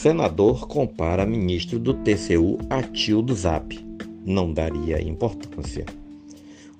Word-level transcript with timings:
Senador 0.00 0.66
compara 0.66 1.26
ministro 1.26 1.78
do 1.78 1.92
TCU 1.92 2.56
a 2.70 2.82
tio 2.82 3.20
do 3.20 3.34
Zap. 3.34 3.78
Não 4.24 4.50
daria 4.50 4.98
importância. 4.98 5.84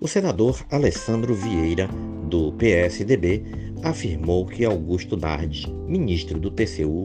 O 0.01 0.09
senador 0.09 0.65
Alessandro 0.71 1.35
Vieira, 1.35 1.87
do 2.31 2.51
PSDB, 2.53 3.43
afirmou 3.83 4.47
que 4.47 4.65
Augusto 4.65 5.19
Nardes, 5.19 5.67
ministro 5.87 6.41
do 6.41 6.51
TCU, 6.51 7.05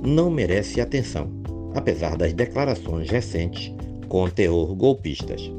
não 0.00 0.30
merece 0.30 0.80
atenção, 0.80 1.28
apesar 1.74 2.16
das 2.16 2.32
declarações 2.32 3.10
recentes 3.10 3.74
com 4.08 4.30
teor 4.30 4.76
golpistas. 4.76 5.50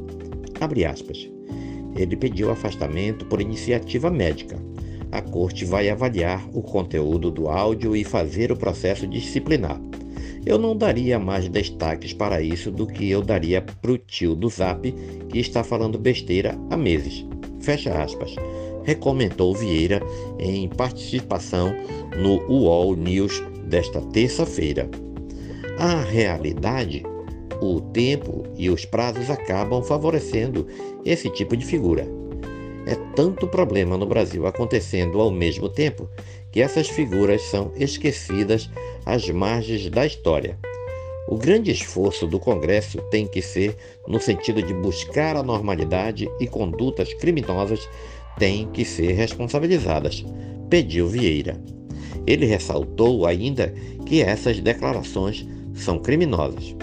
Ele 1.94 2.16
pediu 2.16 2.50
afastamento 2.50 3.26
por 3.26 3.42
iniciativa 3.42 4.10
médica, 4.10 4.58
a 5.10 5.22
corte 5.22 5.64
vai 5.64 5.88
avaliar 5.88 6.46
o 6.52 6.62
conteúdo 6.62 7.30
do 7.30 7.48
áudio 7.48 7.96
e 7.96 8.04
fazer 8.04 8.52
o 8.52 8.56
processo 8.56 9.06
disciplinar. 9.06 9.80
Eu 10.44 10.58
não 10.58 10.76
daria 10.76 11.18
mais 11.18 11.48
destaques 11.48 12.12
para 12.12 12.40
isso 12.40 12.70
do 12.70 12.86
que 12.86 13.10
eu 13.10 13.22
daria 13.22 13.60
para 13.60 13.92
o 13.92 13.98
tio 13.98 14.34
do 14.34 14.48
Zap 14.48 14.90
que 15.28 15.38
está 15.38 15.64
falando 15.64 15.98
besteira 15.98 16.58
há 16.70 16.76
meses. 16.76 17.24
Fecha 17.60 17.92
aspas. 18.02 18.34
Recomendou 18.84 19.54
Vieira 19.54 20.00
em 20.38 20.68
participação 20.68 21.74
no 22.16 22.40
UOL 22.50 22.96
News 22.96 23.42
desta 23.64 24.00
terça-feira. 24.00 24.88
A 25.78 26.00
realidade, 26.00 27.04
o 27.60 27.80
tempo 27.80 28.44
e 28.56 28.70
os 28.70 28.84
prazos 28.84 29.28
acabam 29.28 29.82
favorecendo 29.82 30.66
esse 31.04 31.28
tipo 31.30 31.56
de 31.56 31.66
figura. 31.66 32.08
É 32.88 32.94
tanto 33.14 33.46
problema 33.46 33.98
no 33.98 34.06
Brasil 34.06 34.46
acontecendo 34.46 35.20
ao 35.20 35.30
mesmo 35.30 35.68
tempo 35.68 36.08
que 36.50 36.62
essas 36.62 36.88
figuras 36.88 37.42
são 37.42 37.70
esquecidas 37.76 38.70
às 39.04 39.28
margens 39.28 39.90
da 39.90 40.06
história. 40.06 40.58
O 41.28 41.36
grande 41.36 41.70
esforço 41.70 42.26
do 42.26 42.40
Congresso 42.40 42.96
tem 43.10 43.26
que 43.26 43.42
ser 43.42 43.76
no 44.06 44.18
sentido 44.18 44.62
de 44.62 44.72
buscar 44.72 45.36
a 45.36 45.42
normalidade 45.42 46.30
e 46.40 46.46
condutas 46.46 47.12
criminosas 47.12 47.86
têm 48.38 48.66
que 48.68 48.86
ser 48.86 49.12
responsabilizadas, 49.12 50.24
pediu 50.70 51.06
Vieira. 51.08 51.60
Ele 52.26 52.46
ressaltou 52.46 53.26
ainda 53.26 53.74
que 54.06 54.22
essas 54.22 54.60
declarações 54.60 55.46
são 55.74 55.98
criminosas. 55.98 56.74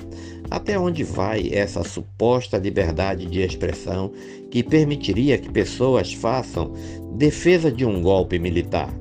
Até 0.50 0.78
onde 0.78 1.04
vai 1.04 1.50
essa 1.52 1.84
suposta 1.84 2.58
liberdade 2.58 3.26
de 3.26 3.42
expressão 3.42 4.12
que 4.52 4.64
permitiria 4.64 5.38
que 5.38 5.50
pessoas 5.50 6.14
façam 6.14 6.74
defesa 7.18 7.72
de 7.72 7.86
um 7.86 8.02
golpe 8.02 8.38
militar? 8.38 8.94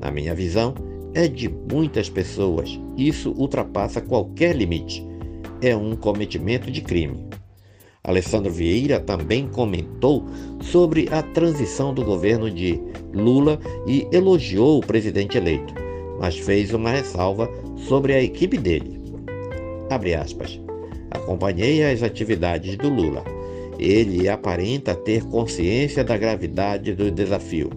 Na 0.00 0.10
minha 0.10 0.34
visão, 0.34 0.74
é 1.14 1.28
de 1.28 1.48
muitas 1.48 2.08
pessoas. 2.08 2.78
Isso 2.96 3.32
ultrapassa 3.36 4.00
qualquer 4.00 4.54
limite. 4.54 5.06
É 5.60 5.76
um 5.76 5.96
cometimento 5.96 6.70
de 6.70 6.80
crime. 6.80 7.26
Alessandro 8.04 8.52
Vieira 8.52 8.98
também 8.98 9.46
comentou 9.46 10.26
sobre 10.60 11.08
a 11.12 11.22
transição 11.22 11.94
do 11.94 12.04
governo 12.04 12.50
de 12.50 12.80
Lula 13.14 13.60
e 13.86 14.08
elogiou 14.10 14.78
o 14.78 14.86
presidente 14.86 15.38
eleito, 15.38 15.72
mas 16.18 16.36
fez 16.36 16.74
uma 16.74 16.90
ressalva 16.90 17.48
sobre 17.76 18.12
a 18.12 18.22
equipe 18.22 18.58
dele. 18.58 19.00
Abre 19.88 20.14
aspas. 20.14 20.60
Acompanhei 21.14 21.84
as 21.84 22.02
atividades 22.02 22.76
do 22.76 22.88
Lula. 22.88 23.22
Ele 23.78 24.28
aparenta 24.28 24.94
ter 24.94 25.22
consciência 25.24 26.02
da 26.02 26.16
gravidade 26.16 26.94
do 26.94 27.10
desafio, 27.10 27.70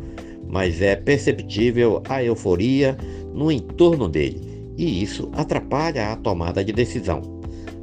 mas 0.47 0.81
é 0.81 0.95
perceptível 0.95 2.01
a 2.07 2.23
euforia 2.23 2.97
no 3.33 3.51
entorno 3.51 4.07
dele, 4.07 4.41
e 4.77 5.01
isso 5.01 5.29
atrapalha 5.33 6.11
a 6.11 6.15
tomada 6.15 6.63
de 6.63 6.71
decisão. 6.71 7.21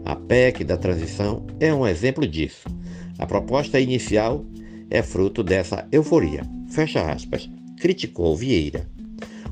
A 0.05 0.17
PEC 0.17 0.65
da 0.65 0.77
transição 0.77 1.47
é 1.61 1.73
um 1.73 1.87
exemplo 1.87 2.27
disso. 2.27 2.69
A 3.19 3.27
proposta 3.27 3.79
inicial 3.79 4.45
é 4.91 5.03
fruto 5.03 5.43
dessa 5.43 5.87
euforia. 5.93 6.43
Fecha 6.69 7.11
aspas. 7.11 7.49
Criticou 7.79 8.37
Vieira. 8.37 8.92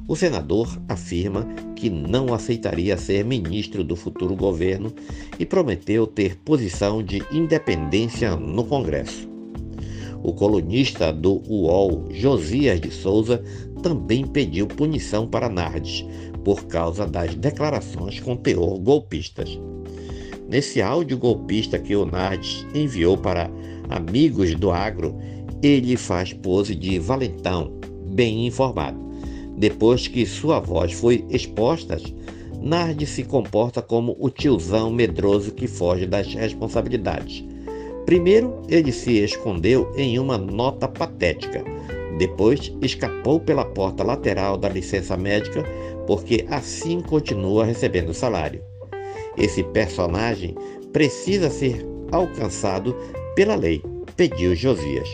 O 0.08 0.16
senador 0.16 0.80
afirma 0.88 1.46
que 1.76 1.88
não 1.88 2.34
aceitaria 2.34 2.96
ser 2.96 3.24
ministro 3.24 3.84
do 3.84 3.94
futuro 3.94 4.34
governo 4.34 4.92
e 5.38 5.46
prometeu 5.46 6.06
ter 6.06 6.36
posição 6.36 7.02
de 7.02 7.22
independência 7.32 8.34
no 8.36 8.64
Congresso. 8.64 9.28
O 10.22 10.32
colunista 10.32 11.12
do 11.12 11.42
UOL, 11.48 12.08
Josias 12.10 12.80
de 12.80 12.90
Souza, 12.90 13.42
também 13.82 14.26
pediu 14.26 14.66
punição 14.66 15.26
para 15.26 15.48
Nardes 15.48 16.04
por 16.44 16.66
causa 16.66 17.06
das 17.06 17.34
declarações 17.34 18.20
com 18.20 18.36
teor 18.36 18.78
golpistas. 18.78 19.58
Nesse 20.48 20.82
áudio 20.82 21.16
golpista 21.16 21.78
que 21.78 21.94
o 21.94 22.04
Nardes 22.04 22.66
enviou 22.74 23.16
para 23.16 23.50
amigos 23.88 24.54
do 24.54 24.70
agro, 24.70 25.16
ele 25.62 25.96
faz 25.96 26.32
pose 26.32 26.74
de 26.74 26.98
valentão, 26.98 27.72
bem 28.12 28.46
informado. 28.46 29.09
Depois 29.60 30.08
que 30.08 30.24
sua 30.24 30.58
voz 30.58 30.90
foi 30.90 31.22
exposta, 31.28 31.98
Nardi 32.62 33.04
se 33.04 33.22
comporta 33.22 33.82
como 33.82 34.16
o 34.18 34.30
tiozão 34.30 34.90
medroso 34.90 35.52
que 35.52 35.66
foge 35.66 36.06
das 36.06 36.32
responsabilidades. 36.32 37.44
Primeiro, 38.06 38.62
ele 38.70 38.90
se 38.90 39.18
escondeu 39.18 39.92
em 39.94 40.18
uma 40.18 40.38
nota 40.38 40.88
patética. 40.88 41.62
Depois, 42.16 42.72
escapou 42.80 43.38
pela 43.38 43.66
porta 43.66 44.02
lateral 44.02 44.56
da 44.56 44.70
licença 44.70 45.14
médica, 45.14 45.62
porque 46.06 46.46
assim 46.48 47.02
continua 47.02 47.66
recebendo 47.66 48.14
salário. 48.14 48.62
Esse 49.36 49.62
personagem 49.62 50.54
precisa 50.90 51.50
ser 51.50 51.86
alcançado 52.10 52.96
pela 53.36 53.56
lei, 53.56 53.82
pediu 54.16 54.54
Josias. 54.54 55.10